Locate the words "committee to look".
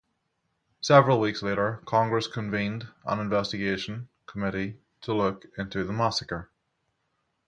4.25-5.45